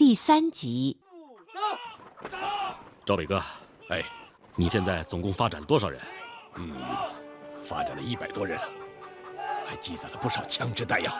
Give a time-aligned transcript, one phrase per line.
[0.00, 0.96] 第三集。
[3.04, 3.38] 赵伟哥，
[3.90, 4.02] 哎，
[4.56, 6.00] 你现在总共发展了多少人？
[6.54, 6.74] 嗯，
[7.62, 8.64] 发展了一百多人了，
[9.66, 11.12] 还积攒了不少枪支弹药。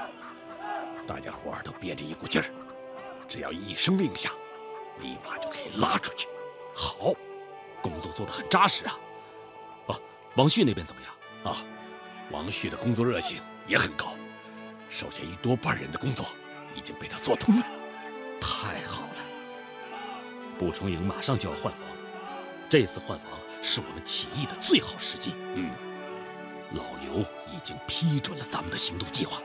[1.06, 2.51] 大家伙儿都憋着一股劲儿，
[3.29, 4.30] 只要一声令下，
[5.03, 6.26] 立马就可以拉出去。
[6.74, 7.12] 好，
[7.83, 8.99] 工作做得很扎实啊。
[9.88, 10.03] 哦，
[10.37, 11.53] 王旭那边怎么样？
[11.53, 11.62] 啊，
[12.31, 14.15] 王旭的工作热情也很高，
[14.88, 16.24] 手下一多半人的工作
[16.74, 17.66] 已经被他做通了。
[18.41, 19.16] 太好了！
[20.59, 21.87] 补充营马上就要换防，
[22.69, 23.31] 这次换防
[23.62, 25.35] 是我们起义的最好时机。
[25.55, 25.71] 嗯，
[26.73, 27.21] 老刘
[27.53, 29.41] 已经批准了咱们的行动计划。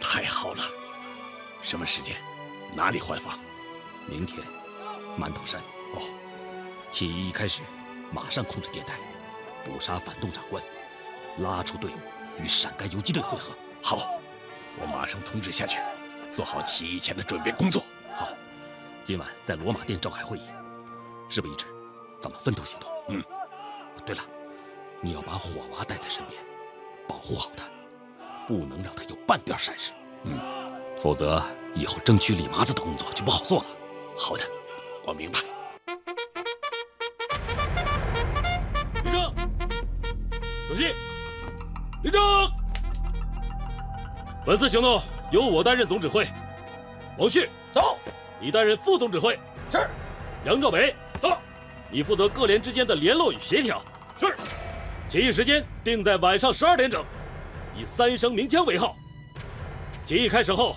[0.00, 0.62] 太好了！
[1.62, 2.16] 什么时间？
[2.74, 3.38] 哪里换防？
[4.06, 4.42] 明天，
[5.18, 5.60] 馒头山。
[5.94, 6.02] 哦，
[6.90, 7.62] 起义一开始，
[8.12, 8.94] 马上控制电台，
[9.64, 10.62] 捕杀反动长官，
[11.38, 13.52] 拉出队伍与陕甘游击队会合。
[13.82, 14.10] 好，
[14.78, 15.78] 我马上通知下去，
[16.32, 17.82] 做好起义前的准备工作。
[18.16, 18.28] 好，
[19.04, 20.42] 今晚在罗马店召开会议，
[21.28, 21.66] 事不宜迟，
[22.18, 22.90] 咱们分头行动。
[23.10, 23.22] 嗯。
[24.06, 24.22] 对了，
[25.02, 26.42] 你要把火娃带在身边，
[27.06, 27.64] 保护好他，
[28.46, 29.92] 不能让他有半点闪失。
[30.22, 30.38] 嗯。
[30.96, 31.42] 否则，
[31.74, 33.66] 以后争取李麻子的工作就不好做了。
[34.16, 34.44] 好的，
[35.04, 35.38] 我明白。
[39.04, 39.34] 立正，
[40.70, 40.94] 走起！
[42.02, 42.22] 立正。
[44.46, 46.26] 本次行动由我担任总指挥，
[47.18, 47.98] 王旭走，
[48.40, 49.38] 你担任副总指挥。
[49.70, 49.78] 是。
[50.46, 51.36] 杨兆北到，
[51.90, 53.82] 你负责各连之间的联络与协调。
[54.18, 54.34] 是。
[55.06, 57.04] 起义时间定在晚上十二点整，
[57.76, 58.96] 以三声鸣枪为号。
[60.06, 60.74] 起义开始后。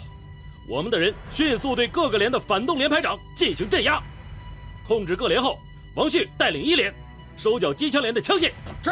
[0.68, 4.04] 我们的人迅速对各个连的反动连排长进行镇压，
[4.86, 5.58] 控制各连后，
[5.96, 6.94] 王旭带领一连
[7.38, 8.52] 收缴机枪连的枪械。
[8.84, 8.92] 是。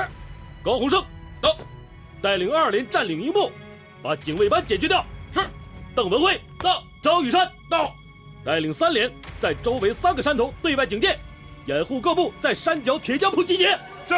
[0.63, 1.03] 高洪生
[1.41, 1.57] 到，
[2.21, 3.51] 带领二连占领营部，
[4.01, 5.05] 把警卫班解决掉。
[5.33, 5.41] 是。
[5.93, 7.93] 邓文辉到，张雨山到，
[8.43, 11.17] 带领三连在周围三个山头对外警戒，
[11.65, 13.69] 掩护各部在山脚铁匠铺集结。
[14.05, 14.15] 是。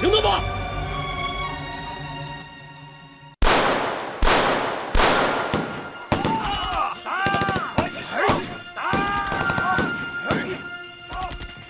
[0.00, 0.42] 行动吧。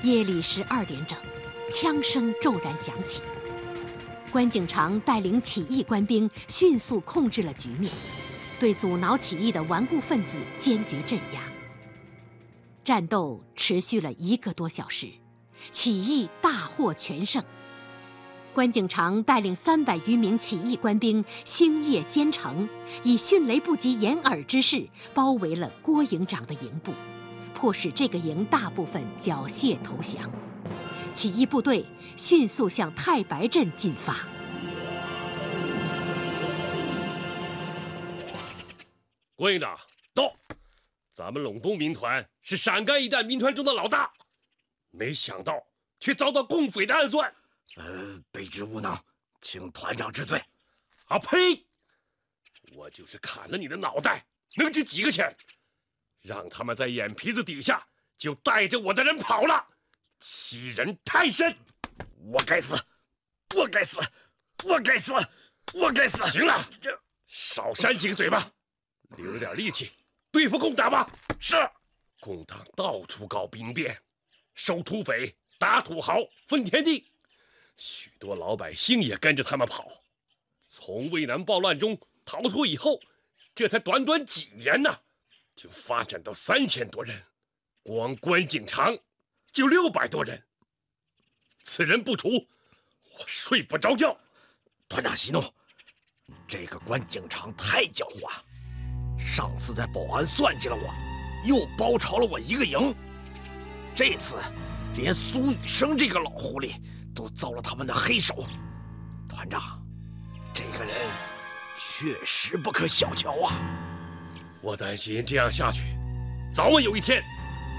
[0.02, 1.18] 夜里十二点整，
[1.72, 3.22] 枪声骤然响起。
[4.30, 7.90] 关景长带领起义官兵迅速控制了局面，
[8.58, 11.40] 对阻挠起义的顽固分子坚决镇压。
[12.82, 15.08] 战斗持续了一个多小时，
[15.72, 17.42] 起义大获全胜。
[18.52, 22.68] 关景长带领三百余名起义官兵星夜兼程，
[23.02, 26.92] 以迅雷不及掩耳之势包围了郭营长的营部。
[27.52, 30.30] 迫使这个营大部分缴械投降，
[31.12, 31.84] 起义部队
[32.16, 34.18] 迅速向太白镇进发。
[39.36, 39.76] 郭营长
[40.14, 40.34] 到，
[41.12, 44.12] 咱们陇东民团是陕甘一带民团中的老大，
[44.90, 45.66] 没想到
[45.98, 47.34] 却遭到共匪的暗算。
[47.76, 48.96] 呃，卑职无能，
[49.40, 50.40] 请团长治罪。
[51.06, 51.66] 啊呸！
[52.74, 54.24] 我就是砍了你的脑袋，
[54.56, 55.36] 能值几个钱？
[56.22, 57.84] 让他们在眼皮子底下
[58.16, 59.66] 就带着我的人跑了，
[60.20, 61.54] 欺人太甚！
[62.32, 62.74] 我该死，
[63.54, 63.98] 我该死，
[64.64, 65.12] 我该死，
[65.74, 66.22] 我该死！
[66.22, 66.66] 行了，
[67.26, 68.50] 少扇几个嘴巴，
[69.16, 69.92] 留点力气
[70.30, 71.06] 对付共党吧。
[71.40, 71.56] 是，
[72.20, 74.00] 共党到处搞兵变，
[74.54, 77.10] 收土匪、打土豪、分田地，
[77.76, 79.90] 许多老百姓也跟着他们跑。
[80.66, 83.00] 从渭南暴乱中逃脱以后，
[83.54, 85.00] 这才短短几年呢。
[85.54, 87.16] 就发展到三千多人，
[87.84, 88.98] 光关景长
[89.52, 90.42] 就六百多人。
[91.62, 94.18] 此人不除，我睡不着觉。
[94.88, 95.40] 团长息怒，
[96.48, 98.42] 这个关景长太狡猾，
[99.34, 100.94] 上次在保安算计了我，
[101.44, 102.94] 又包抄了我一个营，
[103.92, 104.36] 这次
[104.94, 106.76] 连苏雨生这个老狐狸
[107.12, 108.46] 都遭了他们的黑手。
[109.28, 109.84] 团长，
[110.52, 110.94] 这个人
[111.76, 113.60] 确实不可小瞧啊。
[114.60, 115.82] 我担心这样下去，
[116.52, 117.20] 早晚有一天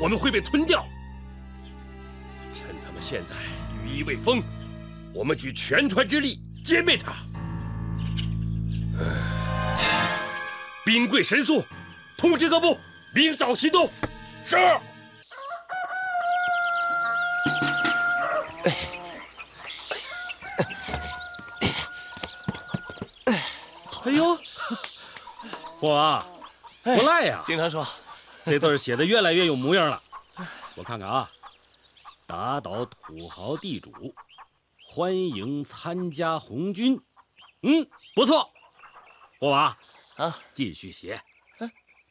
[0.01, 0.85] 我们会被吞掉。
[2.53, 3.33] 趁他们现在
[3.85, 4.43] 羽翼未丰，
[5.13, 7.15] 我们举全团之力歼灭他。
[10.85, 11.65] 兵贵神速，
[12.15, 12.79] 通知各部
[13.11, 13.89] 明早行动。
[14.45, 14.55] 是。
[24.05, 24.37] 哎呦，
[25.81, 26.23] 我。
[26.83, 27.83] 不赖呀，经常说，
[28.45, 29.99] 这字写的越来越有模样了。
[30.75, 31.31] 我看看啊，
[32.27, 33.89] 打倒土豪地主，
[34.87, 37.01] 欢迎参加红军。
[37.63, 38.47] 嗯，不错。
[39.39, 39.75] 霍娃，
[40.15, 41.21] 啊，继续写，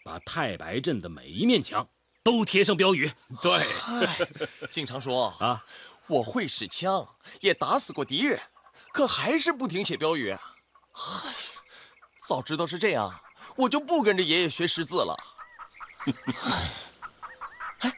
[0.04, 1.88] 把太白镇的每一面墙
[2.22, 3.10] 都贴上标语。
[3.40, 5.64] 对，经常说啊，
[6.08, 7.08] 我会使枪，
[7.40, 8.40] 也打死过敌人，
[8.92, 10.36] 可还是不停写标语。
[10.92, 11.32] 嗨，
[12.28, 13.22] 早知道是这样，
[13.56, 15.16] 我就不跟着爷爷学识字了。
[17.80, 17.92] 哎，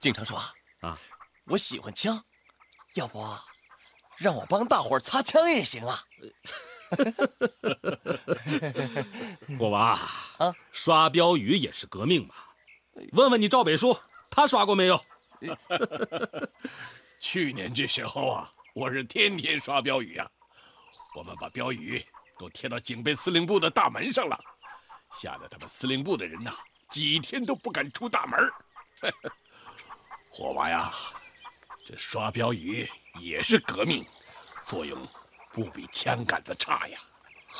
[0.00, 0.36] 经常说
[0.80, 0.98] 啊，
[1.46, 2.24] 我喜欢枪，
[2.94, 3.24] 要不
[4.16, 6.04] 让我帮大伙擦枪也行啊。
[9.58, 9.98] 国娃
[10.38, 12.34] 啊，刷标语也是革命嘛？
[13.12, 13.96] 问问你赵北叔，
[14.28, 15.02] 他刷过没有？
[17.20, 20.30] 去年这时候啊，我是天天刷标语啊。
[21.14, 22.04] 我们把标语
[22.38, 24.38] 都贴到警备司令部的大门上了，
[25.12, 26.54] 吓得他们司令部的人呐，
[26.88, 28.50] 几天都不敢出大门。
[30.30, 30.92] 火娃呀，
[31.84, 32.88] 这刷标语
[33.18, 34.04] 也是革命，
[34.64, 34.98] 作用
[35.52, 36.98] 不比枪杆子差呀。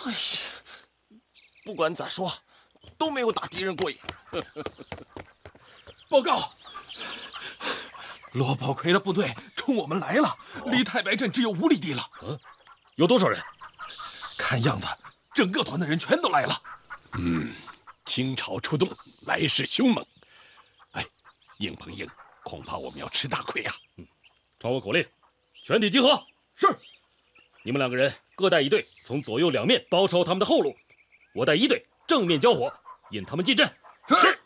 [0.05, 1.19] 哎呀，
[1.65, 2.33] 不管咋说，
[2.97, 3.99] 都没有打敌人过瘾。
[6.09, 6.53] 报告，
[8.33, 12.09] 罗宝奎的部队冲我们来了，离太白镇只有五里地了。
[12.23, 12.39] 嗯，
[12.95, 13.43] 有多少人？
[14.39, 14.87] 看样子，
[15.35, 16.61] 整个团的人全都来了。
[17.15, 17.55] 嗯，
[18.07, 18.89] 倾巢出动，
[19.23, 20.07] 来势凶猛。
[20.93, 21.05] 哎，
[21.59, 22.09] 硬碰硬，
[22.43, 23.75] 恐怕我们要吃大亏呀。
[23.97, 24.07] 嗯，
[24.59, 25.07] 传我口令，
[25.63, 26.25] 全体集合。
[26.57, 26.67] 是。
[27.63, 30.75] 你们两个人各带一队，从左右两面包抄他们的后路。
[31.35, 32.73] 我带一队正面交火，
[33.11, 33.67] 引他们进阵。
[34.09, 34.39] 是。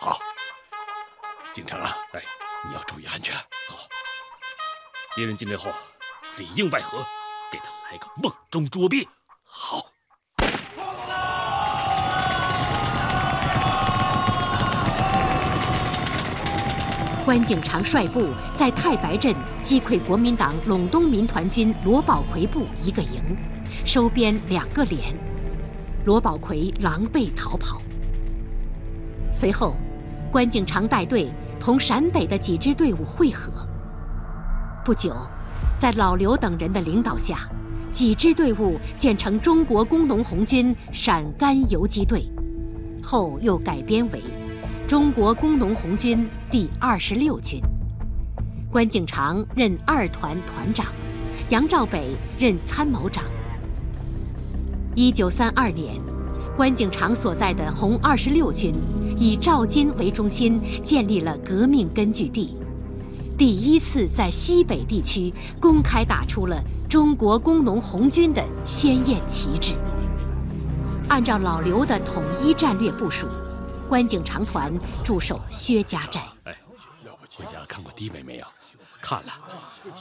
[0.00, 0.18] 好。
[1.52, 2.22] 景城啊，哎，
[2.68, 3.36] 你要注意安全。
[3.36, 3.86] 好。
[5.14, 5.70] 敌人进阵后，
[6.38, 7.06] 里应外合，
[7.52, 9.06] 给他来个瓮中捉鳖。
[9.44, 9.91] 好。
[17.32, 23.22] 关景长率部在太白镇击溃国民党陇东民团军罗宝奎部一个营，
[23.86, 25.16] 收编两个连，
[26.04, 27.80] 罗宝奎狼狈逃跑。
[29.32, 29.76] 随后，
[30.30, 33.66] 关景长带队同陕北的几支队伍会合。
[34.84, 35.16] 不久，
[35.78, 37.48] 在老刘等人的领导下，
[37.90, 42.30] 几支队伍建成中国工农红军陕甘游击队，
[43.02, 44.22] 后又改编为。
[44.92, 47.58] 中国工农红军第二十六军，
[48.70, 50.84] 关景长任二团团长，
[51.48, 53.24] 杨兆北任参谋长。
[54.94, 55.98] 一九三二年，
[56.54, 58.74] 关景长所在的红二十六军
[59.16, 62.54] 以赵金为中心，建立了革命根据地，
[63.38, 69.72] 第一次在西北地区公开打出了中国工农红军的鲜艳旗帜。
[71.08, 73.26] 按照老刘的统一战略部署。
[73.92, 74.72] 关景长团
[75.04, 76.26] 驻守薛家寨。
[76.44, 76.58] 哎，
[77.36, 78.46] 回家看过弟妹没有？
[79.02, 79.32] 看了，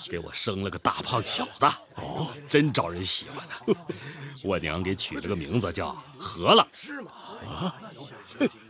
[0.09, 1.65] 给我生了个大胖小子。
[1.95, 3.75] 哦，真招人喜欢呢。
[4.45, 6.65] 我娘给取了个名字叫何了。
[6.71, 7.11] 是吗？
[7.45, 7.75] 啊，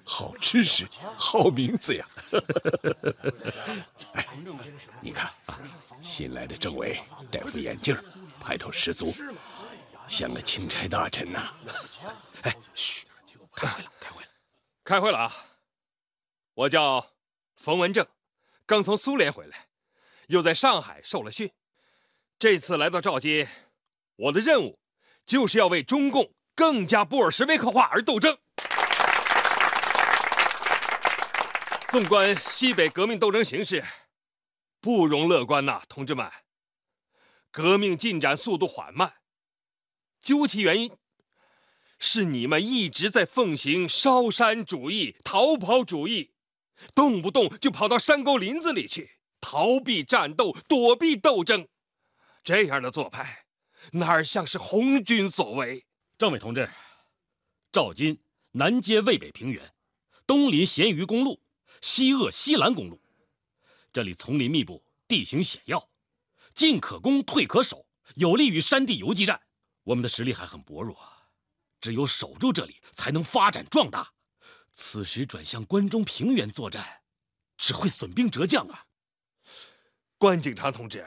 [0.04, 2.08] 好知识，好名字呀。
[4.14, 4.28] 哎，
[5.02, 5.60] 你看啊，
[6.02, 7.96] 新来的政委戴副眼镜，
[8.40, 9.14] 派头十足，
[10.08, 11.52] 像个钦差大臣呐。
[12.42, 13.06] 哎，嘘，
[13.54, 13.92] 开会了，
[14.92, 15.10] 开会。
[15.10, 15.34] 了啊！
[16.54, 17.14] 我叫
[17.56, 18.06] 冯文正，
[18.66, 19.70] 刚从苏联回来，
[20.28, 21.50] 又在上海受了训。
[22.38, 23.48] 这次来到赵街，
[24.18, 24.78] 我的任务
[25.26, 28.38] 就是要为中共更加布尔什维克化而斗争。
[31.88, 33.82] 纵观西北革命斗争形势，
[34.82, 36.30] 不容乐观呐，同志们！
[37.50, 39.22] 革命进展速度缓慢，
[40.20, 40.92] 究其原因。
[42.04, 46.32] 是你们一直在奉行烧山主义、逃跑主义，
[46.96, 51.68] 动不动就跑到山沟林子里去逃避战斗、躲避斗争，
[52.44, 53.46] 这样的做派
[53.92, 55.86] 哪像是红军所为？
[56.18, 56.68] 政委同志，
[57.72, 58.20] 赵金
[58.54, 59.72] 南接渭北平原，
[60.26, 61.40] 东临咸鱼公路，
[61.82, 63.00] 西扼西兰公路，
[63.94, 65.88] 这里丛林密布，地形险要，
[66.56, 69.40] 进可攻，退可守，有利于山地游击战。
[69.84, 70.98] 我们的实力还很薄弱。
[71.82, 74.14] 只有守住这里，才能发展壮大。
[74.72, 77.02] 此时转向关中平原作战，
[77.58, 78.86] 只会损兵折将啊！
[80.18, 81.06] 关景长同志，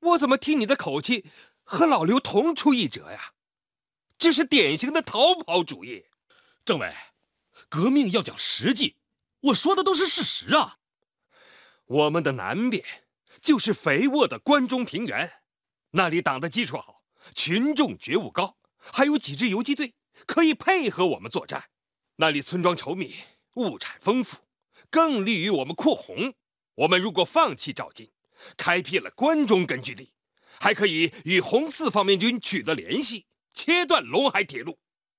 [0.00, 1.24] 我怎么听你的口气
[1.64, 3.32] 和老刘同出一辙呀？
[4.18, 6.04] 这是典型的逃跑主义。
[6.64, 6.94] 政委，
[7.68, 8.96] 革命要讲实际，
[9.40, 10.78] 我说的都是事实啊。
[11.86, 12.84] 我们的南边
[13.40, 15.42] 就是肥沃的关中平原，
[15.90, 17.02] 那里党的基础好，
[17.34, 19.94] 群众觉悟高，还有几支游击队。
[20.26, 21.70] 可以配合我们作战，
[22.16, 23.14] 那里村庄稠密，
[23.54, 24.38] 物产丰富，
[24.90, 26.34] 更利于我们扩红。
[26.74, 28.10] 我们如果放弃赵金，
[28.56, 30.12] 开辟了关中根据地，
[30.60, 34.78] 还可以与红四方面军取得联系，切断陇海铁路，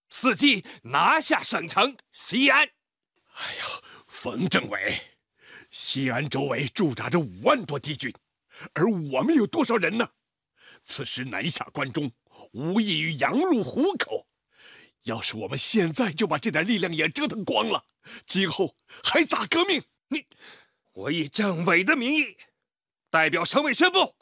[0.10, 2.68] 伺机拿下省城西安。
[3.34, 5.00] 哎呀，冯政委，
[5.70, 8.14] 西安周围驻扎着五万多敌军，
[8.74, 10.08] 而我们有多少人呢？
[10.84, 12.12] 此时南下关中，
[12.52, 14.28] 无异于羊入虎口。
[15.04, 17.86] 要是我们现在就把这点力量也折腾光了，
[18.26, 19.84] 今后还咋革命？
[20.08, 20.26] 你，
[20.94, 22.38] 我以政委的名义，
[23.10, 24.16] 代表省委宣布，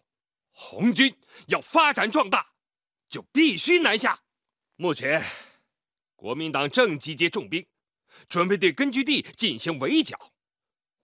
[0.52, 1.16] 红军
[1.48, 2.54] 要发展壮大，
[3.10, 4.22] 就必须南下。
[4.76, 5.24] 目前，
[6.16, 7.66] 国民党正集结重兵，
[8.28, 10.32] 准备对根据地进行围剿。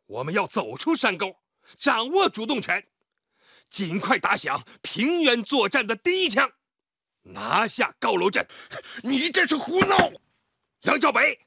[0.07, 1.37] 我们要走出山沟，
[1.77, 2.87] 掌握主动权，
[3.69, 6.51] 尽快打响平原作战的第一枪。
[7.27, 8.47] 拿下高楼镇，
[9.03, 10.11] 你这是胡闹！
[10.81, 11.37] 杨兆北，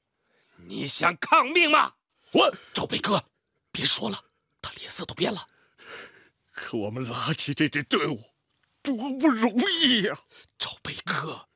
[0.56, 1.94] 你想抗命吗？
[2.32, 3.24] 我赵北哥，
[3.72, 4.24] 别说了，
[4.60, 5.46] 他脸色都变了。
[6.52, 8.22] 可我们拉起这支队伍，
[8.82, 10.18] 多不容易呀！
[10.58, 11.48] 赵北哥，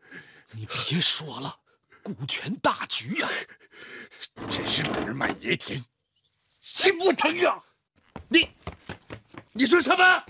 [0.51, 1.61] 你别说了，
[2.03, 3.29] 顾全大局呀！
[4.51, 5.85] 真是儿卖野田，
[6.61, 7.63] 心不疼呀！
[8.29, 8.51] 你，
[9.53, 10.25] 你说什么？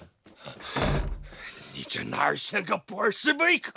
[1.77, 3.73] 你这哪儿像个布尔什维克？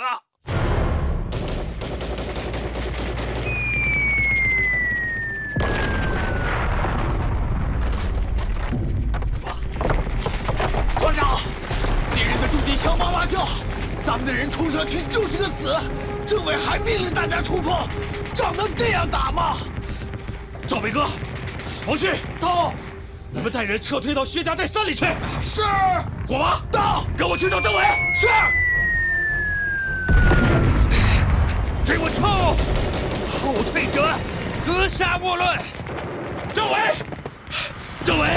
[10.99, 11.39] 团长，
[12.13, 13.47] 敌人的重机枪哇哇叫，
[14.05, 15.75] 咱们的人冲上去就是个死。
[16.27, 17.73] 政委还命令大家冲锋，
[18.35, 19.57] 仗能这样打吗？
[20.67, 21.07] 赵北哥，
[21.87, 22.71] 王旭到，
[23.37, 25.05] 你们带人撤退到薛家寨山里去。
[25.43, 25.61] 是。
[26.27, 27.83] 火娃到，跟我去找政委。
[28.15, 28.27] 是。
[31.85, 32.57] 给我冲！
[33.27, 34.09] 后退者
[34.65, 35.55] 格杀勿论。
[36.51, 36.95] 政委，
[38.03, 38.27] 政委，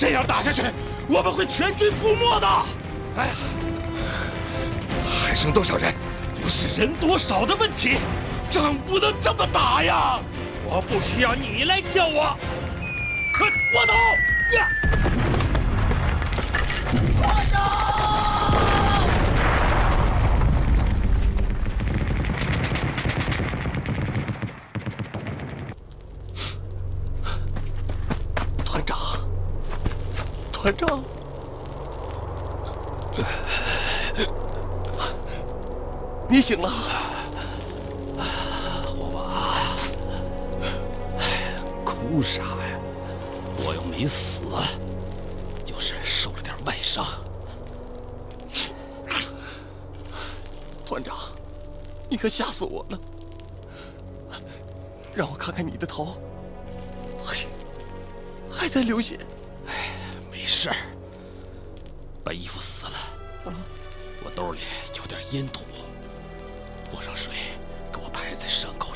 [0.00, 0.62] 这样打下去，
[1.06, 2.48] 我们会全军覆没的。
[3.18, 3.32] 哎呀，
[5.06, 5.94] 还剩多少人？
[6.42, 7.98] 不是人多少的问题，
[8.50, 10.18] 仗不能这么打呀！
[10.64, 12.36] 我不需要你来教我。
[13.38, 13.92] 快，我走！
[14.56, 14.68] 呀！
[17.12, 17.56] 团长！
[28.64, 28.98] 团长，
[30.52, 31.04] 团长，
[36.28, 36.68] 你醒了。
[38.84, 39.22] 火娃，
[41.84, 42.57] 哭啥？
[43.68, 44.44] 我又没死，
[45.62, 47.06] 就是受了点外伤。
[50.86, 51.14] 团长，
[52.08, 52.98] 你可吓死我了！
[55.14, 56.16] 让我看看你的头，
[58.50, 59.18] 还在流血。
[59.66, 59.90] 哎，
[60.30, 60.76] 没事儿，
[62.24, 62.92] 把衣服撕了。
[63.44, 63.54] 啊，
[64.24, 64.60] 我兜里
[64.96, 65.64] 有点烟土，
[66.90, 67.34] 泼上水，
[67.92, 68.87] 给我拍在伤口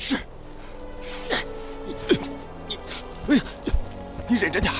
[0.00, 0.16] 是。
[1.86, 1.94] 你
[2.66, 2.78] 你，
[3.28, 3.42] 哎呀，
[4.26, 4.76] 你忍着点儿。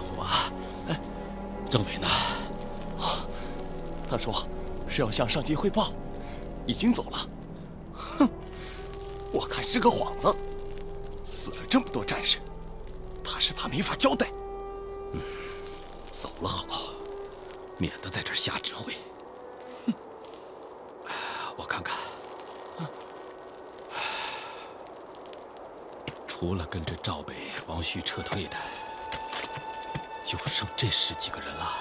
[0.00, 0.50] 火娃，
[1.68, 2.08] 政委呢？
[4.08, 4.48] 他说
[4.88, 5.92] 是要向上级汇报，
[6.66, 7.18] 已经走了。
[7.92, 8.26] 哼，
[9.30, 10.34] 我看是个幌子。
[26.44, 27.34] 除了跟着赵北、
[27.66, 28.56] 王旭撤退的，
[30.22, 31.74] 就剩这十几个人了。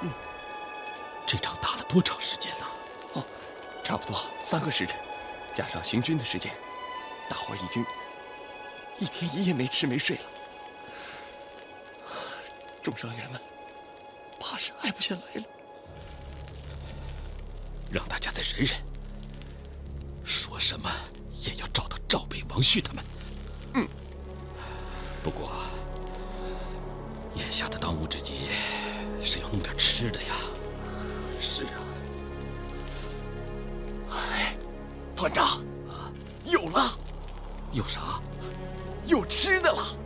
[0.00, 0.10] 嗯，
[1.26, 2.64] 这仗打了多长时间呢？
[3.12, 3.24] 哦，
[3.84, 4.98] 差不多三个时辰，
[5.52, 6.50] 加上行军的时间，
[7.28, 7.84] 大伙儿已经
[8.98, 10.22] 一天一夜没吃没睡了。
[12.82, 13.38] 重伤员们
[14.40, 15.46] 怕是挨不下来了。
[17.92, 18.82] 让大家再忍忍，
[20.24, 20.90] 说什么
[21.40, 23.04] 也要找到赵北、王旭他们。
[25.22, 25.24] 嗯。
[25.24, 25.50] 不过，
[27.34, 28.48] 眼下的当务之急
[29.22, 30.28] 是要弄点吃的呀。
[31.38, 31.80] 是啊。
[34.10, 34.56] 哎，
[35.14, 35.58] 团长，
[35.88, 36.10] 啊，
[36.44, 36.90] 有了。
[37.72, 38.20] 有啥？
[39.06, 39.96] 有吃的了。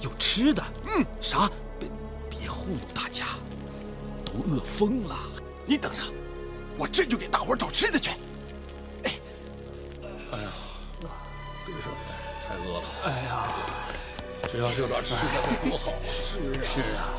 [0.00, 0.64] 有吃的？
[0.86, 1.04] 嗯。
[1.20, 1.50] 啥？
[1.78, 1.90] 别
[2.28, 3.26] 别糊弄大家，
[4.24, 5.16] 都饿疯了。
[5.66, 6.00] 你等着，
[6.78, 8.10] 我这就给大伙找吃的去。
[9.04, 9.12] 哎，
[10.32, 10.48] 哎呀，
[12.48, 12.84] 太饿了。
[13.04, 13.49] 哎呀，
[14.50, 15.20] 只要有点吃的
[15.62, 15.94] 该多好啊！
[16.24, 17.14] 是是啊。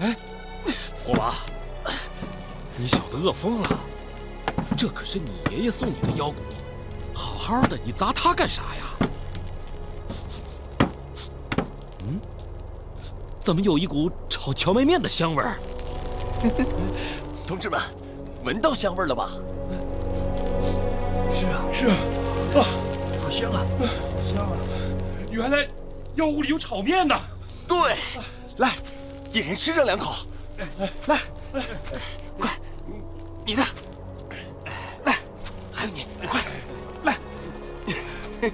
[0.00, 0.16] 哎，
[1.04, 1.34] 火娃，
[2.76, 3.78] 你小子饿疯了？
[4.76, 6.42] 这可是你爷爷送你的腰鼓，
[7.14, 8.84] 好好的，你砸它干啥呀？
[12.00, 12.20] 嗯
[13.40, 15.58] 怎么有一股炒荞麦面的香味儿？
[17.46, 17.80] 同志们，
[18.44, 19.30] 闻到香味儿了吧？
[21.32, 21.94] 是啊，是啊，
[22.56, 22.64] 啊，
[23.22, 23.64] 好香啊！
[24.22, 24.56] 香啊！
[25.34, 25.66] 原来
[26.14, 27.20] 药屋里有炒面呢。
[27.66, 27.96] 对，
[28.58, 28.76] 来，
[29.32, 30.14] 一人吃上两口。
[31.08, 31.18] 来，
[32.38, 32.56] 快，
[33.44, 33.64] 你的，
[35.04, 35.18] 来，
[35.72, 36.40] 还有你，快，
[37.02, 37.18] 来。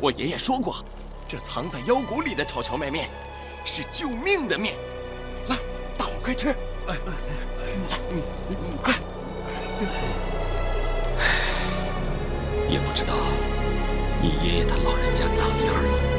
[0.00, 0.82] 我爷爷说过，
[1.28, 3.10] 这藏在腰骨里的炒荞麦面
[3.66, 4.76] 是救命的面。
[5.48, 5.56] 来，
[5.98, 6.56] 大伙快吃！
[6.86, 6.96] 来，
[8.80, 8.94] 快！
[12.66, 13.14] 也不知道
[14.22, 16.10] 你爷爷他老人家咋样了。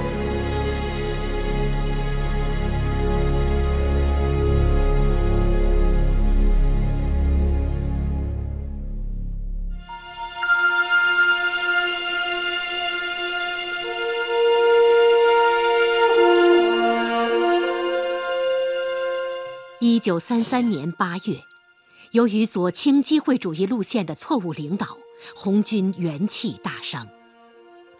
[19.79, 21.43] 一九三三年八月，
[22.12, 24.98] 由于左倾机会主义路线的错误领导，
[25.36, 27.08] 红军元气大伤。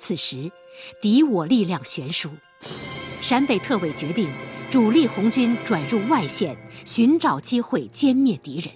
[0.02, 0.52] 此时，
[1.00, 2.32] 敌我力量悬殊，
[3.22, 4.28] 陕北特委决定
[4.68, 8.72] 主力红军转入外线，寻找机会歼灭敌人。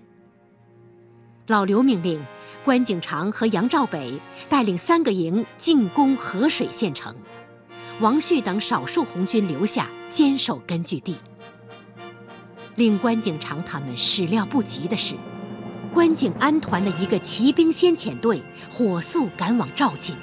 [1.47, 2.23] 老刘命令
[2.63, 7.15] 关景长和杨兆北带领三个营进攻河水县城，
[7.99, 11.15] 王旭等少数红军留下坚守根据地。
[12.75, 15.15] 令关景长他们始料不及的是，
[15.91, 20.15] 关景安团的一个骑兵先遣队火速赶往肇进，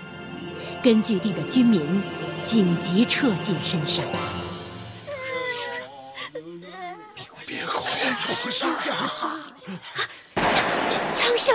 [0.82, 2.02] 根据地的军民
[2.42, 4.04] 紧急撤进深山。
[7.46, 7.78] 别哭，
[8.18, 9.54] 出事儿了！
[11.14, 11.54] 枪声，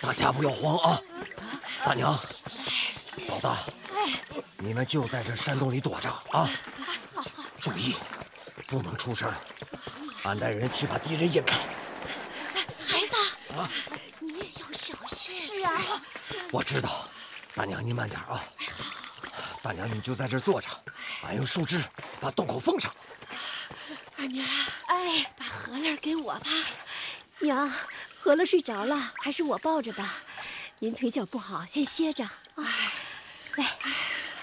[0.00, 1.00] 大家不要慌啊！
[1.84, 2.16] 大娘，
[3.18, 3.48] 嫂子，
[4.58, 6.48] 你们就在这山洞里躲着啊！
[7.60, 7.96] 注意，
[8.68, 9.28] 不能出声。
[10.22, 11.56] 俺带人去把敌人引开。
[12.86, 13.16] 孩子，
[13.56, 13.68] 啊，
[14.38, 15.38] 要小心。
[15.38, 16.02] 是啊，
[16.52, 17.08] 我知道。
[17.54, 18.42] 大娘，您慢点啊。
[19.62, 20.68] 大娘，你就在这坐着，
[21.24, 21.82] 俺用树枝
[22.20, 22.94] 把洞口封上。
[24.16, 26.50] 二妮儿啊，哎，把何乐给我吧。
[27.40, 27.70] 娘，
[28.18, 30.14] 何乐睡着了，还是我抱着吧。
[30.78, 32.24] 您腿脚不好，先歇着。
[32.56, 32.64] 哎，
[33.56, 33.66] 来，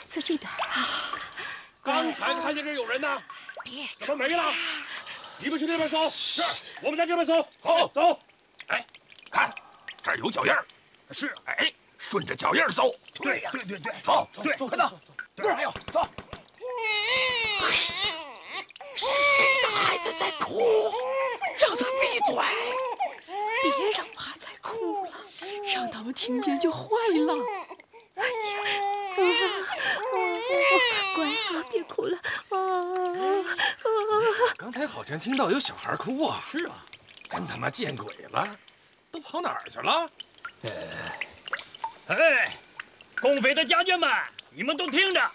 [0.07, 0.89] 坐这边啊。
[1.83, 3.21] 刚才看见这有人呢，
[3.63, 4.53] 别怎么没了？
[5.39, 6.09] 你们去那边搜。
[6.09, 6.41] 是，
[6.81, 7.47] 我们在这边搜。
[7.61, 8.19] 好，走。
[8.67, 8.85] 哎，
[10.13, 10.63] 儿有脚印儿。
[11.11, 12.93] 是，哎，顺着脚印搜。
[13.15, 14.99] 对呀，对对对，走，对，快走，
[15.35, 16.07] 那儿还有，走。
[18.95, 20.91] 是谁的孩子在哭？
[21.59, 22.35] 让他闭嘴！
[23.63, 25.11] 别让娃再哭了，
[25.73, 26.87] 让他们听见就坏
[27.25, 27.35] 了。
[28.15, 28.29] 哎呀，
[31.15, 32.17] 乖啊，别哭了
[32.49, 32.55] 啊！
[34.57, 36.43] 刚才好像听到有小孩哭啊！
[36.49, 36.85] 是啊，
[37.29, 38.57] 真他妈见鬼了！
[39.33, 40.07] 跑哪儿去了？
[42.05, 42.55] 哎，
[43.19, 44.07] 共匪的家眷们，
[44.51, 45.31] 你们都听着，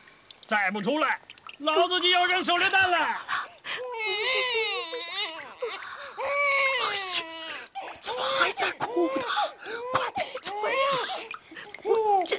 [0.46, 1.20] 再不出来，
[1.58, 3.20] 老子就要扔手榴弹了！
[8.00, 9.24] 怎么还在哭呢？
[9.92, 10.86] 快闭嘴呀！
[12.24, 12.38] 这，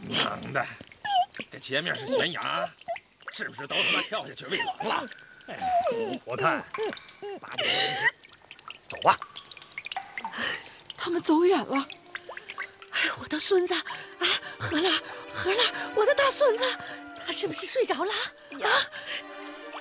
[0.00, 0.66] 娘的，
[1.52, 2.66] 这前面是悬崖，
[3.36, 5.06] 是不是都他妈跳下去喂狼了？
[6.24, 6.64] 我看，
[7.38, 8.14] 八九不离十，
[8.88, 9.20] 走吧。
[10.96, 11.86] 他们走远了。
[12.92, 13.84] 哎，我的孙子啊，
[14.58, 14.90] 何乐，
[15.30, 15.62] 何乐，
[15.94, 16.64] 我的大孙子，
[17.26, 18.12] 他是不是睡着了？
[18.48, 18.70] 娘，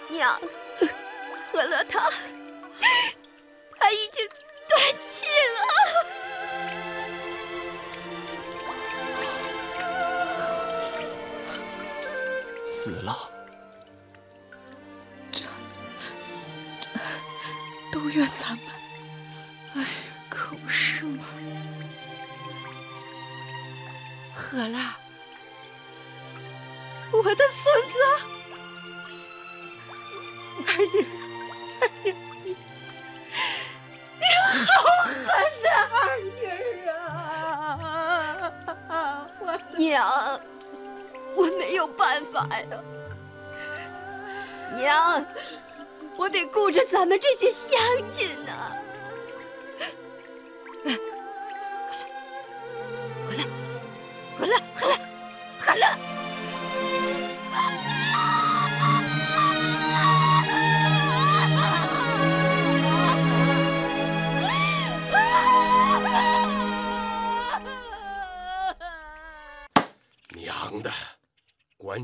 [0.10, 0.42] 娘，
[1.54, 2.12] 何乐他，他
[12.68, 13.16] 死了。
[15.32, 15.42] 这
[16.82, 16.90] 这
[17.92, 18.66] 都怨咱们。
[19.76, 19.86] 哎，
[20.30, 21.24] 可不是吗。
[24.34, 24.98] 何拉，
[27.12, 27.98] 我的孙子，
[30.68, 31.06] 二妮
[41.78, 42.66] 有办法呀，
[44.76, 45.26] 娘，
[46.18, 48.67] 我得顾着咱们这些乡亲呐。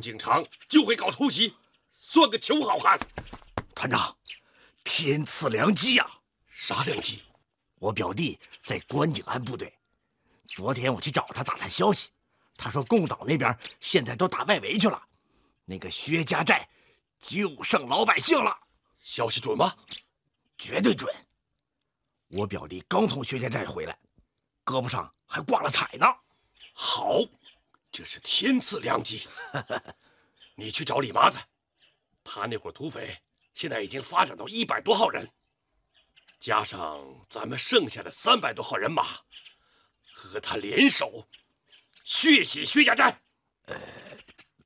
[0.03, 1.55] 关景长就会搞突袭，
[1.89, 2.99] 算个穷好汉。
[3.73, 4.13] 团长，
[4.83, 6.05] 天赐良机呀！
[6.49, 7.23] 啥良机？
[7.75, 9.73] 我表弟在关景安部队，
[10.47, 12.09] 昨天我去找他打探消息，
[12.57, 15.01] 他说共党那边现在都打外围去了，
[15.63, 16.67] 那个薛家寨
[17.17, 18.53] 就剩老百姓了。
[18.99, 19.73] 消息准吗？
[20.57, 21.09] 绝对准。
[22.27, 23.97] 我表弟刚从薛家寨回来，
[24.65, 26.05] 胳膊上还挂了彩呢。
[26.73, 27.21] 好，
[27.93, 29.27] 这是天赐良机。
[30.55, 31.39] 你去找李麻子，
[32.23, 33.21] 他那伙土匪
[33.53, 35.31] 现在已经发展到一百多号人。
[36.39, 39.21] 加上咱们剩下的三百多号人马，
[40.11, 41.29] 和他联手，
[42.03, 43.21] 血洗薛家寨。
[43.67, 43.79] 呃，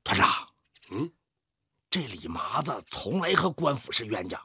[0.02, 0.52] 团长，
[0.90, 1.12] 嗯，
[1.88, 4.44] 这李麻子从来和官府是冤家，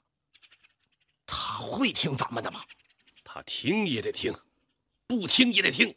[1.25, 2.63] 他会听咱们的吗？
[3.23, 4.31] 他听也得听，
[5.07, 5.95] 不听也得听。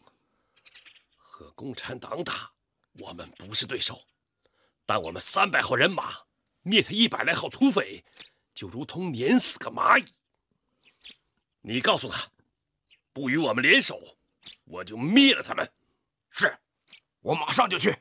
[1.17, 2.51] 和共产党打，
[2.99, 4.03] 我们不是对手，
[4.85, 6.15] 但我们三百号人马
[6.63, 8.05] 灭他一百来号土匪，
[8.55, 10.05] 就如同碾死个蚂蚁。
[11.61, 12.29] 你告诉他，
[13.13, 14.01] 不与我们联手，
[14.65, 15.71] 我就灭了他们。
[16.31, 16.57] 是，
[17.21, 17.97] 我马上就去。